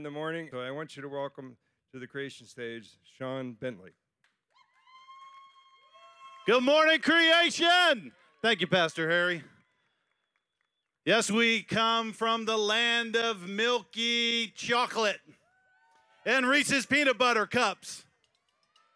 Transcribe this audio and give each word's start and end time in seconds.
in 0.00 0.04
the 0.04 0.10
morning. 0.10 0.48
So 0.50 0.60
I 0.60 0.70
want 0.70 0.96
you 0.96 1.02
to 1.02 1.10
welcome 1.10 1.58
to 1.92 2.00
the 2.00 2.06
creation 2.06 2.46
stage 2.46 2.88
Shawn 3.18 3.52
Bentley. 3.52 3.90
Good 6.46 6.62
morning, 6.62 7.00
creation. 7.00 8.10
Thank 8.40 8.62
you, 8.62 8.66
Pastor 8.66 9.10
Harry. 9.10 9.42
Yes, 11.04 11.30
we 11.30 11.60
come 11.60 12.14
from 12.14 12.46
the 12.46 12.56
land 12.56 13.14
of 13.14 13.46
milky 13.46 14.46
chocolate 14.56 15.20
and 16.24 16.46
Reese's 16.46 16.86
peanut 16.86 17.18
butter 17.18 17.44
cups. 17.44 18.06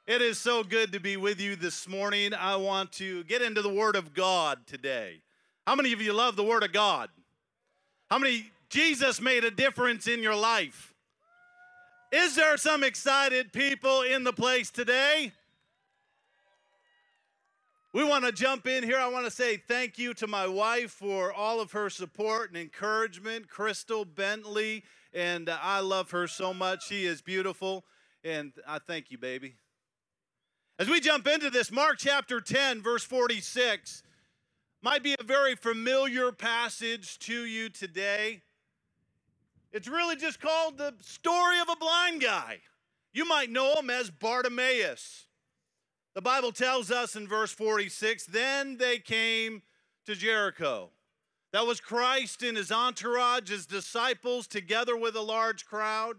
It 0.06 0.22
is 0.22 0.38
so 0.38 0.64
good 0.64 0.90
to 0.92 1.00
be 1.00 1.18
with 1.18 1.38
you 1.38 1.54
this 1.54 1.86
morning. 1.86 2.32
I 2.32 2.56
want 2.56 2.92
to 2.92 3.24
get 3.24 3.42
into 3.42 3.60
the 3.60 3.68
Word 3.68 3.94
of 3.94 4.14
God 4.14 4.66
today. 4.66 5.20
How 5.66 5.74
many 5.74 5.92
of 5.92 6.00
you 6.00 6.14
love 6.14 6.36
the 6.36 6.44
Word 6.44 6.62
of 6.62 6.72
God? 6.72 7.10
How 8.10 8.18
many 8.18 8.50
Jesus 8.70 9.20
made 9.20 9.44
a 9.44 9.50
difference 9.50 10.06
in 10.06 10.22
your 10.22 10.34
life? 10.34 10.93
Is 12.14 12.36
there 12.36 12.56
some 12.56 12.84
excited 12.84 13.52
people 13.52 14.02
in 14.02 14.22
the 14.22 14.32
place 14.32 14.70
today? 14.70 15.32
We 17.92 18.04
want 18.04 18.24
to 18.24 18.30
jump 18.30 18.68
in 18.68 18.84
here. 18.84 18.98
I 18.98 19.08
want 19.08 19.24
to 19.24 19.32
say 19.32 19.56
thank 19.56 19.98
you 19.98 20.14
to 20.14 20.28
my 20.28 20.46
wife 20.46 20.92
for 20.92 21.32
all 21.32 21.60
of 21.60 21.72
her 21.72 21.90
support 21.90 22.50
and 22.50 22.56
encouragement, 22.56 23.48
Crystal 23.48 24.04
Bentley, 24.04 24.84
and 25.12 25.48
uh, 25.48 25.58
I 25.60 25.80
love 25.80 26.12
her 26.12 26.28
so 26.28 26.54
much. 26.54 26.86
She 26.86 27.04
is 27.04 27.20
beautiful, 27.20 27.84
and 28.22 28.52
I 28.64 28.78
thank 28.78 29.10
you, 29.10 29.18
baby. 29.18 29.56
As 30.78 30.88
we 30.88 31.00
jump 31.00 31.26
into 31.26 31.50
this, 31.50 31.72
Mark 31.72 31.96
chapter 31.98 32.40
10, 32.40 32.80
verse 32.80 33.02
46, 33.02 34.04
might 34.84 35.02
be 35.02 35.16
a 35.18 35.24
very 35.24 35.56
familiar 35.56 36.30
passage 36.30 37.18
to 37.18 37.44
you 37.44 37.70
today. 37.70 38.42
It's 39.74 39.88
really 39.88 40.14
just 40.14 40.40
called 40.40 40.78
the 40.78 40.94
story 41.00 41.58
of 41.58 41.68
a 41.68 41.74
blind 41.74 42.22
guy. 42.22 42.60
You 43.12 43.24
might 43.24 43.50
know 43.50 43.74
him 43.74 43.90
as 43.90 44.08
Bartimaeus. 44.08 45.26
The 46.14 46.22
Bible 46.22 46.52
tells 46.52 46.92
us 46.92 47.16
in 47.16 47.26
verse 47.26 47.50
46 47.50 48.26
then 48.26 48.76
they 48.76 48.98
came 48.98 49.62
to 50.06 50.14
Jericho. 50.14 50.90
That 51.52 51.66
was 51.66 51.80
Christ 51.80 52.44
and 52.44 52.56
his 52.56 52.70
entourage, 52.70 53.50
his 53.50 53.66
disciples, 53.66 54.46
together 54.46 54.96
with 54.96 55.16
a 55.16 55.20
large 55.20 55.66
crowd. 55.66 56.18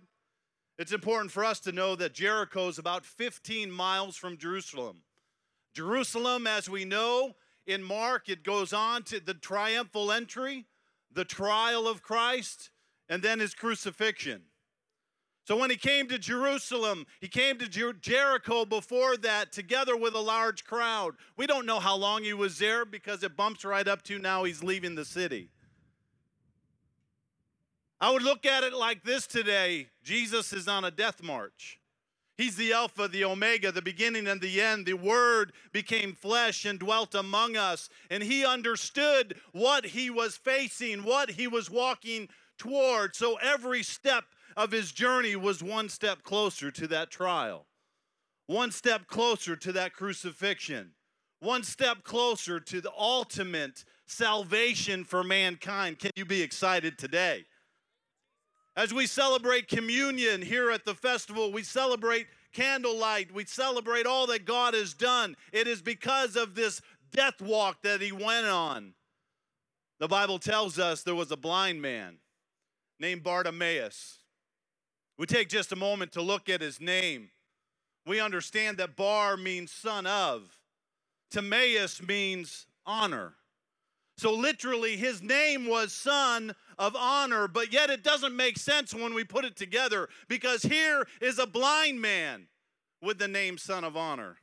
It's 0.77 0.91
important 0.91 1.31
for 1.31 1.45
us 1.45 1.61
to 1.61 1.71
know 1.71 1.95
that 1.95 2.13
Jericho 2.13 2.67
is 2.67 2.77
about 2.77 3.05
15 3.05 3.71
miles 3.71 4.17
from 4.17 4.37
Jerusalem. 4.37 5.03
Jerusalem, 5.73 6.45
as 6.45 6.69
we 6.69 6.83
know 6.83 7.35
in 7.65 7.83
Mark, 7.83 8.27
it 8.27 8.43
goes 8.43 8.73
on 8.73 9.03
to 9.03 9.21
the 9.21 9.33
triumphal 9.33 10.11
entry, 10.11 10.65
the 11.09 11.25
trial 11.25 11.87
of 11.87 12.03
Christ, 12.03 12.71
and 13.09 13.21
then 13.21 13.39
his 13.39 13.53
crucifixion. 13.53 14.41
So 15.45 15.55
when 15.55 15.69
he 15.69 15.75
came 15.75 16.07
to 16.07 16.17
Jerusalem, 16.17 17.05
he 17.21 17.27
came 17.27 17.59
to 17.59 17.67
Jer- 17.67 17.93
Jericho 17.93 18.65
before 18.65 19.15
that 19.17 19.51
together 19.51 19.95
with 19.95 20.15
a 20.15 20.19
large 20.19 20.65
crowd. 20.65 21.15
We 21.37 21.45
don't 21.45 21.67
know 21.67 21.79
how 21.79 21.95
long 21.95 22.23
he 22.23 22.33
was 22.33 22.57
there 22.57 22.83
because 22.83 23.21
it 23.21 23.37
bumps 23.37 23.63
right 23.63 23.87
up 23.87 24.01
to 24.03 24.17
now 24.17 24.43
he's 24.43 24.63
leaving 24.63 24.95
the 24.95 25.05
city. 25.05 25.49
I 28.01 28.11
would 28.11 28.23
look 28.23 28.45
at 28.45 28.63
it 28.63 28.73
like 28.73 29.03
this 29.03 29.27
today 29.27 29.87
Jesus 30.03 30.51
is 30.51 30.67
on 30.67 30.83
a 30.83 30.91
death 30.91 31.21
march. 31.21 31.79
He's 32.37 32.57
the 32.57 32.73
Alpha, 32.73 33.07
the 33.07 33.23
Omega, 33.23 33.71
the 33.71 33.81
beginning 33.81 34.27
and 34.27 34.41
the 34.41 34.59
end. 34.59 34.85
The 34.85 34.93
Word 34.93 35.53
became 35.71 36.13
flesh 36.13 36.65
and 36.65 36.77
dwelt 36.77 37.15
among 37.15 37.55
us. 37.55 37.87
And 38.09 38.21
he 38.21 38.45
understood 38.45 39.39
what 39.53 39.85
he 39.85 40.09
was 40.09 40.35
facing, 40.35 41.05
what 41.05 41.31
he 41.31 41.47
was 41.47 41.69
walking 41.69 42.27
toward. 42.57 43.15
So 43.15 43.35
every 43.35 43.83
step 43.83 44.25
of 44.57 44.71
his 44.71 44.91
journey 44.91 45.35
was 45.35 45.61
one 45.61 45.89
step 45.89 46.23
closer 46.23 46.71
to 46.71 46.87
that 46.87 47.11
trial, 47.11 47.65
one 48.47 48.71
step 48.71 49.07
closer 49.07 49.55
to 49.55 49.71
that 49.73 49.93
crucifixion, 49.93 50.91
one 51.39 51.63
step 51.63 52.03
closer 52.03 52.59
to 52.59 52.81
the 52.81 52.91
ultimate 52.97 53.83
salvation 54.05 55.03
for 55.03 55.23
mankind. 55.23 55.99
Can 55.99 56.11
you 56.15 56.25
be 56.25 56.41
excited 56.41 56.97
today? 56.97 57.45
As 58.77 58.93
we 58.93 59.07
celebrate 59.07 59.67
communion 59.67 60.41
here 60.41 60.69
at 60.69 60.83
the 60.83 60.95
festival, 60.95 61.51
we 61.51 61.63
celebrate 61.63 62.27
candlelight, 62.53 63.33
we 63.33 63.45
celebrate 63.45 64.05
all 64.05 64.27
that 64.27 64.45
God 64.45 64.73
has 64.73 64.93
done. 64.93 65.35
It 65.53 65.67
is 65.67 65.81
because 65.81 66.35
of 66.35 66.55
this 66.55 66.81
death 67.11 67.41
walk 67.41 67.81
that 67.83 68.01
he 68.01 68.11
went 68.11 68.47
on. 68.47 68.93
The 69.99 70.07
Bible 70.09 70.39
tells 70.39 70.77
us 70.77 71.03
there 71.03 71.15
was 71.15 71.31
a 71.31 71.37
blind 71.37 71.81
man 71.81 72.17
named 72.99 73.23
Bartimaeus. 73.23 74.19
We 75.17 75.25
take 75.25 75.49
just 75.49 75.71
a 75.71 75.75
moment 75.75 76.11
to 76.13 76.21
look 76.21 76.49
at 76.49 76.61
his 76.61 76.81
name. 76.81 77.29
We 78.05 78.19
understand 78.19 78.77
that 78.77 78.95
Bar 78.95 79.37
means 79.37 79.71
son 79.71 80.05
of, 80.05 80.59
Timaeus 81.31 82.01
means 82.01 82.67
honor. 82.85 83.33
So, 84.17 84.33
literally, 84.33 84.95
his 84.95 85.21
name 85.21 85.67
was 85.67 85.91
Son 85.91 86.55
of 86.79 86.95
Honor, 86.95 87.49
but 87.49 87.73
yet 87.73 87.89
it 87.89 88.01
doesn't 88.01 88.33
make 88.33 88.57
sense 88.57 88.93
when 88.93 89.13
we 89.13 89.25
put 89.25 89.43
it 89.43 89.57
together 89.57 90.07
because 90.29 90.63
here 90.63 91.05
is 91.19 91.37
a 91.37 91.45
blind 91.45 91.99
man 91.99 92.47
with 93.01 93.19
the 93.19 93.27
name 93.27 93.57
Son 93.57 93.83
of 93.83 93.97
Honor. 93.97 94.37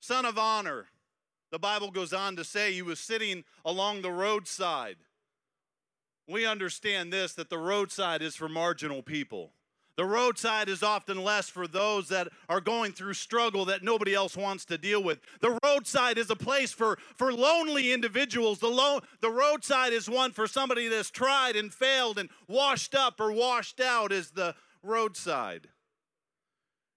Son 0.00 0.24
of 0.24 0.38
Honor. 0.38 0.86
The 1.50 1.58
Bible 1.58 1.90
goes 1.90 2.14
on 2.14 2.36
to 2.36 2.44
say 2.44 2.72
he 2.72 2.82
was 2.82 2.98
sitting 2.98 3.44
along 3.64 4.00
the 4.00 4.10
roadside 4.10 4.96
we 6.28 6.46
understand 6.46 7.12
this 7.12 7.34
that 7.34 7.50
the 7.50 7.58
roadside 7.58 8.22
is 8.22 8.36
for 8.36 8.48
marginal 8.48 9.02
people. 9.02 9.52
The 9.96 10.04
roadside 10.04 10.68
is 10.68 10.82
often 10.82 11.22
less 11.22 11.48
for 11.48 11.68
those 11.68 12.08
that 12.08 12.28
are 12.48 12.60
going 12.60 12.92
through 12.92 13.14
struggle 13.14 13.64
that 13.66 13.84
nobody 13.84 14.12
else 14.12 14.36
wants 14.36 14.64
to 14.66 14.78
deal 14.78 15.02
with. 15.02 15.20
The 15.40 15.56
roadside 15.62 16.18
is 16.18 16.30
a 16.30 16.36
place 16.36 16.72
for, 16.72 16.98
for 17.14 17.32
lonely 17.32 17.92
individuals. 17.92 18.58
The, 18.58 18.66
lo- 18.66 19.02
the 19.20 19.30
roadside 19.30 19.92
is 19.92 20.10
one 20.10 20.32
for 20.32 20.48
somebody 20.48 20.88
that's 20.88 21.10
tried 21.10 21.54
and 21.54 21.72
failed 21.72 22.18
and 22.18 22.28
washed 22.48 22.96
up 22.96 23.20
or 23.20 23.30
washed 23.30 23.80
out, 23.80 24.10
is 24.10 24.30
the 24.30 24.56
roadside. 24.82 25.68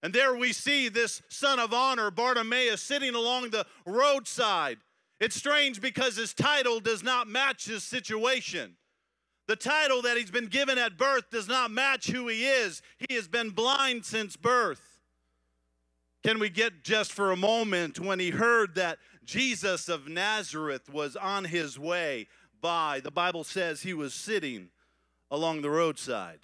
And 0.02 0.12
there 0.12 0.36
we 0.36 0.52
see 0.52 0.90
this 0.90 1.22
son 1.30 1.60
of 1.60 1.74
honor, 1.74 2.10
Bartimaeus, 2.10 2.82
sitting 2.82 3.14
along 3.14 3.52
the 3.52 3.68
roadside. 3.86 4.78
It's 5.20 5.36
strange 5.36 5.82
because 5.82 6.16
his 6.16 6.34
title 6.34 6.80
does 6.80 7.04
not 7.04 7.28
match 7.28 7.66
his 7.66 7.84
situation. 7.84 8.76
The 9.47 9.56
title 9.56 10.02
that 10.02 10.18
he's 10.18 10.31
been 10.31 10.47
given 10.47 10.78
at 10.78 10.97
birth 10.97 11.30
does 11.31 11.47
not 11.47 11.72
match 11.72 12.08
who 12.08 12.28
he 12.28 12.46
is. 12.46 12.81
He 13.08 13.16
has 13.16 13.28
been 13.28 13.52
blind 13.52 14.06
since 14.06 14.35
birth. 14.35 15.00
Can 16.24 16.40
we 16.40 16.50
get 16.50 16.84
just 16.84 17.13
for 17.13 17.31
a 17.31 17.38
moment 17.38 18.00
when 18.00 18.19
he 18.19 18.31
heard 18.31 18.75
that 18.75 18.97
Jesus 19.24 19.88
of 19.88 20.09
Nazareth 20.09 20.90
was 20.91 21.16
on 21.16 21.46
his 21.46 21.80
way 21.80 22.28
by? 22.62 23.00
The 23.00 23.12
Bible 23.12 23.46
says 23.46 23.81
he 23.81 23.94
was 23.94 24.13
sitting 24.13 24.69
along 25.31 25.62
the 25.62 25.69
roadside. 25.69 26.40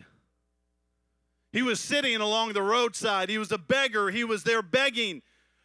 He 1.51 1.61
was 1.61 1.81
sitting 1.81 2.15
along 2.15 2.53
the 2.53 2.61
roadside. 2.61 3.29
He 3.29 3.37
was 3.37 3.51
a 3.51 3.57
beggar. 3.57 4.09
He 4.09 4.23
was 4.23 4.43
there 4.43 4.61
begging. 4.61 5.21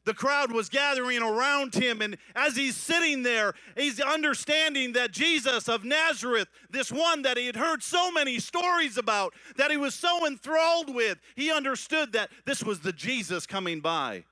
The 0.08 0.14
crowd 0.14 0.52
was 0.52 0.70
gathering 0.70 1.22
around 1.22 1.74
him, 1.74 2.00
and 2.00 2.16
as 2.34 2.56
he's 2.56 2.78
sitting 2.78 3.22
there, 3.22 3.52
he's 3.76 4.00
understanding 4.00 4.94
that 4.94 5.12
Jesus 5.12 5.68
of 5.68 5.84
Nazareth, 5.84 6.48
this 6.70 6.90
one 6.90 7.20
that 7.20 7.36
he 7.36 7.44
had 7.44 7.56
heard 7.56 7.82
so 7.82 8.10
many 8.10 8.38
stories 8.38 8.96
about, 8.96 9.34
that 9.56 9.70
he 9.70 9.76
was 9.76 9.94
so 9.94 10.26
enthralled 10.26 10.94
with, 10.94 11.18
he 11.36 11.52
understood 11.52 12.14
that 12.14 12.30
this 12.46 12.64
was 12.64 12.80
the 12.80 12.92
Jesus 12.94 13.46
coming 13.46 13.80
by. 13.80 14.24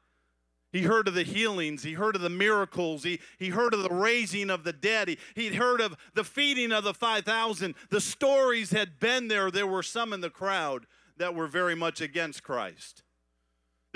He 0.73 0.81
heard 0.81 1.09
of 1.09 1.15
the 1.15 1.25
healings. 1.25 1.83
He 1.83 1.93
heard 1.93 2.17
of 2.17 2.23
the 2.23 2.31
miracles. 2.31 3.03
He, 3.03 3.21
he 3.39 3.51
heard 3.51 3.75
of 3.75 3.83
the 3.83 3.91
raising 3.91 4.49
of 4.49 4.65
the 4.65 4.73
dead. 4.73 5.09
He, 5.09 5.19
he'd 5.35 5.57
heard 5.57 5.83
of 5.83 5.95
the 6.15 6.25
feeding 6.25 6.73
of 6.73 6.85
the 6.85 6.95
5,000. 6.95 7.75
The 7.91 8.01
stories 8.01 8.71
had 8.71 8.99
been 8.99 9.29
there. 9.29 9.51
There 9.51 9.67
were 9.67 9.83
some 9.83 10.15
in 10.15 10.23
the 10.23 10.31
crowd 10.31 10.87
that 11.19 11.35
were 11.35 11.47
very 11.47 11.75
much 11.75 12.01
against 12.01 12.43
Christ. 12.43 13.03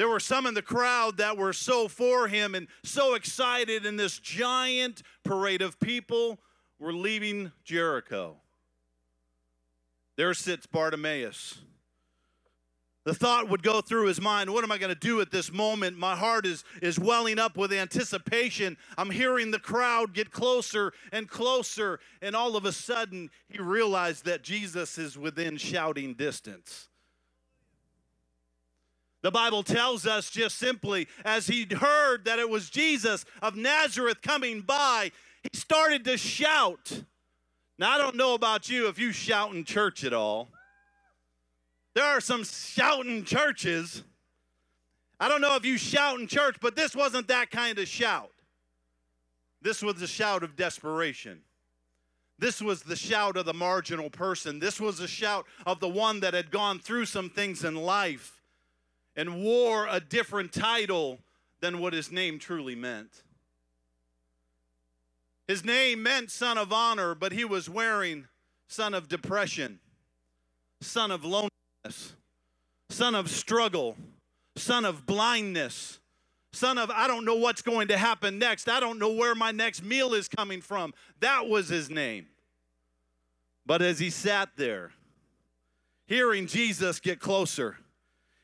There 0.00 0.08
were 0.08 0.18
some 0.18 0.46
in 0.46 0.54
the 0.54 0.62
crowd 0.62 1.18
that 1.18 1.36
were 1.36 1.52
so 1.52 1.86
for 1.86 2.26
him 2.26 2.54
and 2.54 2.68
so 2.82 3.12
excited, 3.12 3.84
and 3.84 4.00
this 4.00 4.18
giant 4.18 5.02
parade 5.24 5.60
of 5.60 5.78
people 5.78 6.40
were 6.78 6.94
leaving 6.94 7.52
Jericho. 7.64 8.38
There 10.16 10.32
sits 10.32 10.64
Bartimaeus. 10.64 11.58
The 13.04 13.12
thought 13.12 13.50
would 13.50 13.62
go 13.62 13.82
through 13.82 14.06
his 14.06 14.22
mind 14.22 14.48
what 14.48 14.64
am 14.64 14.72
I 14.72 14.78
going 14.78 14.88
to 14.88 14.98
do 14.98 15.20
at 15.20 15.30
this 15.30 15.52
moment? 15.52 15.98
My 15.98 16.16
heart 16.16 16.46
is, 16.46 16.64
is 16.80 16.98
welling 16.98 17.38
up 17.38 17.58
with 17.58 17.70
anticipation. 17.70 18.78
I'm 18.96 19.10
hearing 19.10 19.50
the 19.50 19.58
crowd 19.58 20.14
get 20.14 20.30
closer 20.30 20.94
and 21.12 21.28
closer, 21.28 22.00
and 22.22 22.34
all 22.34 22.56
of 22.56 22.64
a 22.64 22.72
sudden, 22.72 23.28
he 23.50 23.60
realized 23.60 24.24
that 24.24 24.42
Jesus 24.42 24.96
is 24.96 25.18
within 25.18 25.58
shouting 25.58 26.14
distance. 26.14 26.88
The 29.22 29.30
Bible 29.30 29.62
tells 29.62 30.06
us 30.06 30.30
just 30.30 30.56
simply, 30.56 31.06
as 31.24 31.46
he 31.46 31.66
heard 31.66 32.24
that 32.24 32.38
it 32.38 32.48
was 32.48 32.70
Jesus 32.70 33.24
of 33.42 33.54
Nazareth 33.54 34.22
coming 34.22 34.62
by, 34.62 35.12
he 35.42 35.58
started 35.58 36.04
to 36.04 36.16
shout. 36.16 37.02
Now, 37.78 37.90
I 37.90 37.98
don't 37.98 38.16
know 38.16 38.34
about 38.34 38.70
you 38.70 38.88
if 38.88 38.98
you 38.98 39.12
shout 39.12 39.54
in 39.54 39.64
church 39.64 40.04
at 40.04 40.14
all. 40.14 40.48
There 41.94 42.04
are 42.04 42.20
some 42.20 42.44
shouting 42.44 43.24
churches. 43.24 44.04
I 45.18 45.28
don't 45.28 45.42
know 45.42 45.56
if 45.56 45.66
you 45.66 45.76
shout 45.76 46.18
in 46.18 46.26
church, 46.26 46.56
but 46.60 46.76
this 46.76 46.96
wasn't 46.96 47.28
that 47.28 47.50
kind 47.50 47.78
of 47.78 47.88
shout. 47.88 48.30
This 49.60 49.82
was 49.82 50.00
a 50.00 50.06
shout 50.06 50.42
of 50.42 50.56
desperation. 50.56 51.40
This 52.38 52.62
was 52.62 52.82
the 52.82 52.96
shout 52.96 53.36
of 53.36 53.44
the 53.44 53.52
marginal 53.52 54.08
person. 54.08 54.60
This 54.60 54.80
was 54.80 55.00
a 55.00 55.08
shout 55.08 55.44
of 55.66 55.78
the 55.80 55.88
one 55.88 56.20
that 56.20 56.32
had 56.32 56.50
gone 56.50 56.78
through 56.78 57.04
some 57.04 57.28
things 57.28 57.64
in 57.64 57.74
life 57.74 58.39
and 59.20 59.44
wore 59.44 59.86
a 59.90 60.00
different 60.00 60.50
title 60.50 61.18
than 61.60 61.78
what 61.78 61.92
his 61.92 62.10
name 62.10 62.38
truly 62.38 62.74
meant. 62.74 63.22
His 65.46 65.62
name 65.62 66.02
meant 66.02 66.30
son 66.30 66.56
of 66.56 66.72
honor, 66.72 67.14
but 67.14 67.32
he 67.32 67.44
was 67.44 67.68
wearing 67.68 68.28
son 68.66 68.94
of 68.94 69.08
depression, 69.08 69.78
son 70.80 71.10
of 71.10 71.22
loneliness, 71.22 72.14
son 72.88 73.14
of 73.14 73.28
struggle, 73.28 73.94
son 74.56 74.86
of 74.86 75.04
blindness, 75.04 76.00
son 76.54 76.78
of 76.78 76.90
I 76.90 77.06
don't 77.06 77.26
know 77.26 77.36
what's 77.36 77.60
going 77.60 77.88
to 77.88 77.98
happen 77.98 78.38
next. 78.38 78.70
I 78.70 78.80
don't 78.80 78.98
know 78.98 79.12
where 79.12 79.34
my 79.34 79.50
next 79.50 79.84
meal 79.84 80.14
is 80.14 80.28
coming 80.28 80.62
from. 80.62 80.94
That 81.20 81.46
was 81.46 81.68
his 81.68 81.90
name. 81.90 82.28
But 83.66 83.82
as 83.82 83.98
he 83.98 84.08
sat 84.08 84.48
there, 84.56 84.92
hearing 86.06 86.46
Jesus 86.46 87.00
get 87.00 87.20
closer, 87.20 87.76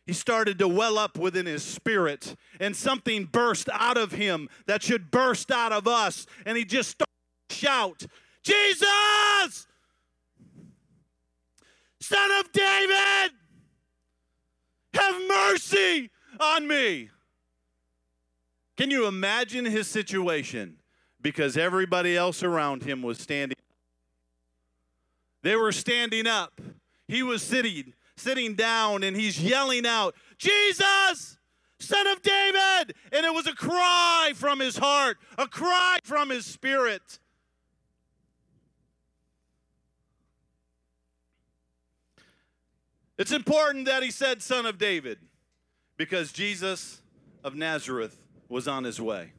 he 0.06 0.12
started 0.12 0.58
to 0.60 0.68
well 0.68 0.98
up 0.98 1.18
within 1.18 1.46
his 1.46 1.64
spirit, 1.64 2.36
and 2.60 2.76
something 2.76 3.24
burst 3.24 3.68
out 3.72 3.98
of 3.98 4.12
him 4.12 4.48
that 4.66 4.82
should 4.82 5.10
burst 5.10 5.50
out 5.50 5.72
of 5.72 5.88
us. 5.88 6.26
And 6.44 6.56
he 6.56 6.64
just 6.64 6.90
started 6.90 7.10
to 7.48 7.54
shout, 7.54 8.06
Jesus, 8.44 9.66
Son 12.00 12.30
of 12.38 12.52
David, 12.52 13.32
have 14.94 15.14
mercy 15.28 16.10
on 16.38 16.68
me. 16.68 17.10
Can 18.76 18.90
you 18.90 19.06
imagine 19.06 19.64
his 19.64 19.88
situation? 19.88 20.76
Because 21.20 21.56
everybody 21.56 22.16
else 22.16 22.44
around 22.44 22.84
him 22.84 23.02
was 23.02 23.18
standing. 23.18 23.56
They 25.42 25.56
were 25.56 25.72
standing 25.72 26.28
up. 26.28 26.60
He 27.08 27.24
was 27.24 27.42
sitting 27.42 27.94
sitting 28.16 28.54
down 28.54 29.02
and 29.02 29.16
he's 29.16 29.40
yelling 29.40 29.86
out, 29.86 30.14
Jesus, 30.38 31.38
son 31.78 32.06
of 32.08 32.22
David. 32.22 32.94
And 33.12 33.24
it 33.24 33.34
was 33.34 33.46
a 33.46 33.54
cry 33.54 34.32
from 34.34 34.60
his 34.60 34.76
heart, 34.76 35.18
a 35.38 35.46
cry 35.46 35.98
from 36.04 36.30
his 36.30 36.46
spirit. 36.46 37.18
It's 43.18 43.32
important 43.32 43.86
that 43.86 44.02
he 44.02 44.10
said, 44.10 44.42
Son 44.42 44.66
of 44.66 44.76
David, 44.76 45.18
because 45.96 46.32
Jesus 46.32 47.00
of 47.42 47.54
Nazareth 47.54 48.20
was 48.48 48.68
on 48.68 48.84
his 48.84 49.00
way. 49.00 49.32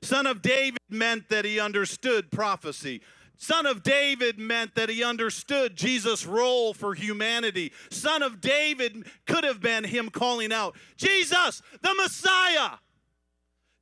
Son 0.00 0.26
of 0.26 0.40
David 0.40 0.78
meant 0.88 1.28
that 1.28 1.44
he 1.44 1.60
understood 1.60 2.30
prophecy. 2.30 3.02
Son 3.36 3.66
of 3.66 3.82
David 3.82 4.38
meant 4.38 4.74
that 4.74 4.88
he 4.88 5.02
understood 5.02 5.76
Jesus' 5.76 6.24
role 6.24 6.72
for 6.72 6.94
humanity. 6.94 7.72
Son 7.90 8.22
of 8.22 8.40
David 8.40 9.06
could 9.26 9.44
have 9.44 9.60
been 9.60 9.84
him 9.84 10.08
calling 10.08 10.52
out, 10.52 10.76
Jesus, 10.96 11.60
the 11.82 11.94
Messiah. 11.94 12.78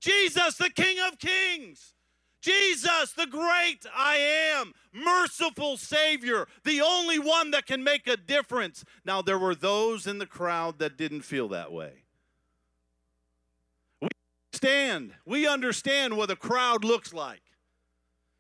Jesus, 0.01 0.57
the 0.57 0.71
King 0.71 0.97
of 1.07 1.19
Kings. 1.19 1.95
Jesus, 2.41 3.13
the 3.13 3.27
great 3.27 3.87
I 3.95 4.17
am, 4.17 4.73
merciful 4.93 5.77
Savior, 5.77 6.49
the 6.65 6.81
only 6.81 7.21
one 7.21 7.53
that 7.53 7.67
can 7.67 7.85
make 7.85 8.09
a 8.09 8.17
difference. 8.17 8.85
Now, 9.05 9.23
there 9.23 9.39
were 9.39 9.55
those 9.55 10.09
in 10.09 10.19
the 10.19 10.27
crowd 10.27 10.81
that 10.81 10.97
didn't 10.97 11.23
feel 11.23 11.47
that 11.49 11.71
way. 11.71 12.03
We 14.01 14.09
understand, 14.53 15.13
we 15.25 15.47
understand 15.47 16.17
what 16.17 16.33
a 16.33 16.37
crowd 16.37 16.85
looks 16.85 17.15
like. 17.15 17.43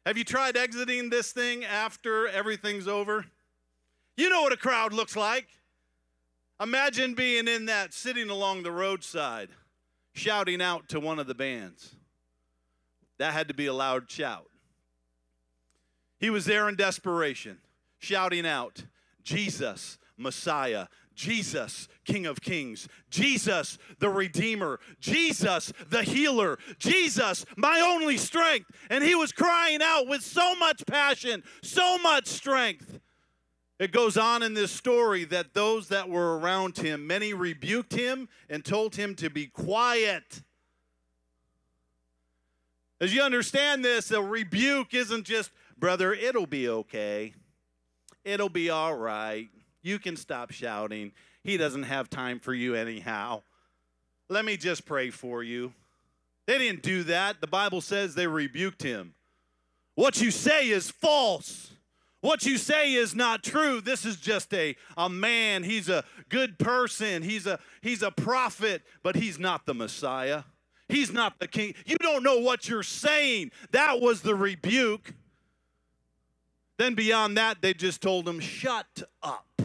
Have 0.04 0.18
you 0.18 0.24
tried 0.24 0.56
exiting 0.56 1.10
this 1.10 1.32
thing 1.32 1.64
after 1.64 2.26
everything's 2.26 2.88
over? 2.88 3.26
You 4.16 4.28
know 4.28 4.42
what 4.42 4.52
a 4.52 4.56
crowd 4.56 4.92
looks 4.92 5.14
like. 5.14 5.46
Imagine 6.60 7.14
being 7.14 7.46
in 7.46 7.66
that, 7.66 7.92
sitting 7.92 8.28
along 8.28 8.62
the 8.62 8.72
roadside, 8.72 9.50
shouting 10.12 10.60
out 10.60 10.88
to 10.88 11.00
one 11.00 11.18
of 11.18 11.26
the 11.26 11.34
bands. 11.34 11.94
That 13.18 13.32
had 13.32 13.48
to 13.48 13.54
be 13.54 13.66
a 13.66 13.72
loud 13.72 14.10
shout. 14.10 14.48
He 16.18 16.30
was 16.30 16.44
there 16.44 16.68
in 16.68 16.76
desperation, 16.76 17.58
shouting 17.98 18.46
out, 18.46 18.84
Jesus, 19.22 19.98
Messiah, 20.16 20.86
Jesus, 21.22 21.86
King 22.04 22.26
of 22.26 22.40
Kings, 22.40 22.88
Jesus, 23.08 23.78
the 24.00 24.08
Redeemer, 24.08 24.80
Jesus, 24.98 25.72
the 25.88 26.02
Healer, 26.02 26.58
Jesus, 26.80 27.46
my 27.56 27.78
only 27.80 28.16
strength. 28.16 28.68
And 28.90 29.04
he 29.04 29.14
was 29.14 29.30
crying 29.30 29.78
out 29.80 30.08
with 30.08 30.22
so 30.22 30.56
much 30.56 30.84
passion, 30.84 31.44
so 31.62 31.96
much 31.98 32.26
strength. 32.26 32.98
It 33.78 33.92
goes 33.92 34.16
on 34.16 34.42
in 34.42 34.54
this 34.54 34.72
story 34.72 35.24
that 35.26 35.54
those 35.54 35.88
that 35.88 36.08
were 36.08 36.38
around 36.40 36.76
him, 36.76 37.06
many 37.06 37.34
rebuked 37.34 37.94
him 37.94 38.28
and 38.50 38.64
told 38.64 38.96
him 38.96 39.14
to 39.16 39.30
be 39.30 39.46
quiet. 39.46 40.42
As 43.00 43.14
you 43.14 43.22
understand 43.22 43.84
this, 43.84 44.10
a 44.10 44.20
rebuke 44.20 44.92
isn't 44.92 45.24
just, 45.24 45.52
brother, 45.78 46.12
it'll 46.12 46.46
be 46.46 46.68
okay. 46.68 47.34
It'll 48.24 48.48
be 48.48 48.70
all 48.70 48.96
right. 48.96 49.50
You 49.82 49.98
can 49.98 50.16
stop 50.16 50.52
shouting. 50.52 51.12
He 51.42 51.56
doesn't 51.56 51.84
have 51.84 52.08
time 52.08 52.38
for 52.38 52.54
you 52.54 52.74
anyhow. 52.74 53.42
Let 54.28 54.44
me 54.44 54.56
just 54.56 54.86
pray 54.86 55.10
for 55.10 55.42
you. 55.42 55.74
They 56.46 56.58
didn't 56.58 56.82
do 56.82 57.02
that. 57.04 57.40
The 57.40 57.46
Bible 57.46 57.80
says 57.80 58.14
they 58.14 58.26
rebuked 58.26 58.82
him. 58.82 59.14
What 59.94 60.20
you 60.20 60.30
say 60.30 60.68
is 60.68 60.90
false. 60.90 61.72
What 62.20 62.46
you 62.46 62.56
say 62.56 62.94
is 62.94 63.14
not 63.14 63.42
true. 63.42 63.80
This 63.80 64.06
is 64.06 64.16
just 64.16 64.54
a, 64.54 64.76
a 64.96 65.08
man. 65.08 65.64
He's 65.64 65.88
a 65.88 66.04
good 66.28 66.58
person. 66.58 67.22
He's 67.22 67.46
a 67.46 67.58
he's 67.80 68.02
a 68.02 68.12
prophet, 68.12 68.82
but 69.02 69.16
he's 69.16 69.38
not 69.38 69.66
the 69.66 69.74
Messiah. 69.74 70.44
He's 70.88 71.12
not 71.12 71.40
the 71.40 71.48
king. 71.48 71.74
You 71.84 71.96
don't 71.98 72.22
know 72.22 72.38
what 72.38 72.68
you're 72.68 72.82
saying. 72.84 73.50
That 73.72 74.00
was 74.00 74.22
the 74.22 74.34
rebuke. 74.34 75.14
Then 76.78 76.94
beyond 76.94 77.36
that, 77.36 77.60
they 77.60 77.74
just 77.74 78.00
told 78.00 78.28
him, 78.28 78.40
shut 78.40 79.02
up. 79.22 79.62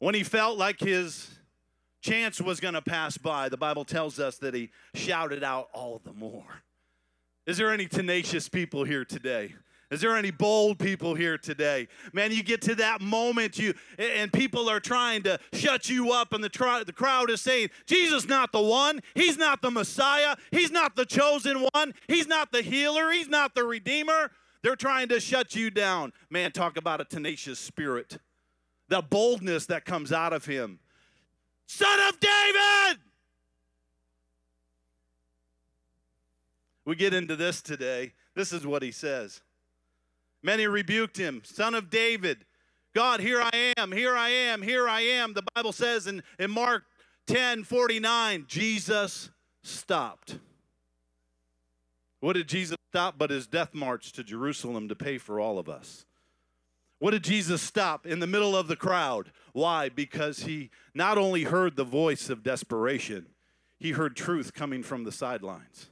When 0.00 0.14
he 0.14 0.24
felt 0.24 0.58
like 0.58 0.80
his 0.80 1.28
chance 2.02 2.40
was 2.40 2.58
going 2.58 2.74
to 2.74 2.82
pass 2.82 3.18
by, 3.18 3.50
the 3.50 3.58
Bible 3.58 3.84
tells 3.84 4.18
us 4.18 4.38
that 4.38 4.54
he 4.54 4.70
shouted 4.94 5.44
out 5.44 5.68
all 5.74 6.00
the 6.02 6.14
more. 6.14 6.62
Is 7.46 7.58
there 7.58 7.70
any 7.70 7.86
tenacious 7.86 8.48
people 8.48 8.84
here 8.84 9.04
today? 9.04 9.54
Is 9.90 10.00
there 10.00 10.16
any 10.16 10.30
bold 10.30 10.78
people 10.78 11.14
here 11.14 11.36
today? 11.36 11.88
Man, 12.14 12.32
you 12.32 12.42
get 12.42 12.62
to 12.62 12.74
that 12.76 13.02
moment 13.02 13.58
you 13.58 13.74
and 13.98 14.32
people 14.32 14.70
are 14.70 14.80
trying 14.80 15.22
to 15.24 15.38
shut 15.52 15.90
you 15.90 16.12
up 16.12 16.32
and 16.32 16.42
the, 16.42 16.82
the 16.86 16.92
crowd 16.92 17.28
is 17.28 17.42
saying, 17.42 17.70
"Jesus 17.86 18.26
not 18.26 18.52
the 18.52 18.62
one. 18.62 19.00
He's 19.14 19.36
not 19.36 19.62
the 19.62 19.70
Messiah. 19.70 20.36
He's 20.50 20.70
not 20.70 20.96
the 20.96 21.04
chosen 21.04 21.66
one. 21.72 21.92
He's 22.08 22.28
not 22.28 22.52
the 22.52 22.62
healer. 22.62 23.10
He's 23.10 23.28
not 23.28 23.54
the 23.54 23.64
redeemer." 23.64 24.30
They're 24.62 24.76
trying 24.76 25.08
to 25.08 25.20
shut 25.20 25.56
you 25.56 25.70
down. 25.70 26.12
Man, 26.30 26.52
talk 26.52 26.76
about 26.76 27.00
a 27.00 27.04
tenacious 27.04 27.58
spirit. 27.58 28.18
The 28.90 29.00
boldness 29.00 29.66
that 29.66 29.86
comes 29.86 30.12
out 30.12 30.34
of 30.34 30.44
him. 30.44 30.80
Son 31.66 32.00
of 32.08 32.20
David! 32.20 33.00
We 36.84 36.96
get 36.96 37.14
into 37.14 37.36
this 37.36 37.62
today. 37.62 38.12
This 38.34 38.52
is 38.52 38.66
what 38.66 38.82
he 38.82 38.90
says. 38.90 39.40
Many 40.42 40.66
rebuked 40.66 41.16
him, 41.16 41.42
son 41.44 41.74
of 41.74 41.88
David. 41.88 42.44
God, 42.94 43.20
here 43.20 43.40
I 43.40 43.72
am, 43.78 43.92
here 43.92 44.16
I 44.16 44.30
am, 44.30 44.62
here 44.62 44.88
I 44.88 45.02
am. 45.02 45.34
The 45.34 45.44
Bible 45.54 45.72
says 45.72 46.06
in, 46.06 46.22
in 46.38 46.50
Mark 46.50 46.84
10 47.28 47.62
49, 47.62 48.46
Jesus 48.48 49.30
stopped. 49.62 50.38
What 52.18 52.32
did 52.32 52.48
Jesus 52.48 52.76
stop 52.90 53.16
but 53.16 53.30
his 53.30 53.46
death 53.46 53.72
march 53.72 54.12
to 54.12 54.24
Jerusalem 54.24 54.88
to 54.88 54.96
pay 54.96 55.18
for 55.18 55.38
all 55.38 55.58
of 55.58 55.68
us? 55.68 56.06
What 57.00 57.10
did 57.12 57.24
Jesus 57.24 57.62
stop 57.62 58.06
in 58.06 58.20
the 58.20 58.26
middle 58.26 58.54
of 58.54 58.68
the 58.68 58.76
crowd? 58.76 59.32
Why? 59.52 59.88
Because 59.88 60.40
he 60.40 60.70
not 60.94 61.18
only 61.18 61.44
heard 61.44 61.74
the 61.74 61.82
voice 61.82 62.30
of 62.30 62.42
desperation, 62.42 63.26
he 63.78 63.92
heard 63.92 64.14
truth 64.14 64.52
coming 64.52 64.82
from 64.82 65.04
the 65.04 65.10
sidelines. 65.10 65.86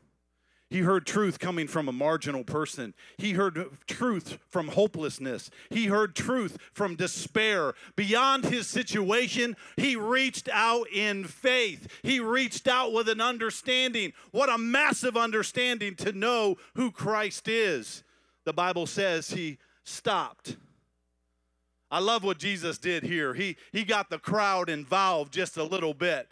He 0.71 0.81
heard 0.81 1.07
truth 1.07 1.39
coming 1.39 1.67
from 1.67 1.89
a 1.89 1.93
marginal 1.93 2.45
person. 2.45 2.93
He 3.17 3.33
heard 3.33 3.71
truth 3.87 4.37
from 4.51 4.69
hopelessness. 4.69 5.51
He 5.71 5.87
heard 5.87 6.15
truth 6.15 6.59
from 6.75 6.95
despair. 6.95 7.73
Beyond 7.97 8.45
his 8.45 8.67
situation, 8.67 9.57
he 9.79 9.97
reached 9.97 10.51
out 10.53 10.87
in 10.93 11.25
faith. 11.25 11.89
He 12.03 12.21
reached 12.21 12.69
out 12.69 12.93
with 12.93 13.09
an 13.09 13.23
understanding. 13.23 14.13
What 14.31 14.53
a 14.53 14.59
massive 14.59 15.17
understanding 15.17 15.95
to 15.97 16.13
know 16.13 16.59
who 16.75 16.91
Christ 16.91 17.49
is. 17.49 18.05
The 18.45 18.53
Bible 18.53 18.87
says 18.87 19.31
he 19.31 19.57
stopped. 19.85 20.59
I 21.91 22.01
love 22.01 22.23
what 22.23 22.39
Jesus 22.39 22.79
did 22.79 23.03
here. 23.03 23.35
He, 23.35 23.57
he 23.73 23.85
got 23.85 24.11
the 24.11 24.19
crowd 24.19 24.69
involved 24.69 25.33
just 25.33 25.57
a 25.57 25.65
little 25.65 25.95
bit. 25.95 26.29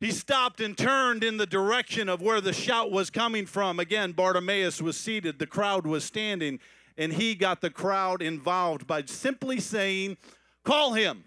He 0.00 0.10
stopped 0.12 0.60
and 0.60 0.76
turned 0.76 1.24
in 1.24 1.36
the 1.36 1.46
direction 1.46 2.08
of 2.08 2.22
where 2.22 2.40
the 2.40 2.52
shout 2.52 2.90
was 2.90 3.10
coming 3.10 3.46
from. 3.46 3.80
Again, 3.80 4.12
Bartimaeus 4.12 4.80
was 4.80 4.96
seated, 4.96 5.38
the 5.38 5.46
crowd 5.46 5.86
was 5.86 6.04
standing, 6.04 6.60
and 6.96 7.12
he 7.12 7.34
got 7.34 7.60
the 7.60 7.70
crowd 7.70 8.22
involved 8.22 8.86
by 8.86 9.02
simply 9.04 9.58
saying, 9.60 10.16
Call 10.64 10.92
him. 10.92 11.24